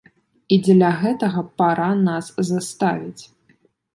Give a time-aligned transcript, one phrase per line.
[0.55, 3.23] І дзеля гэтага пара нас заставіць.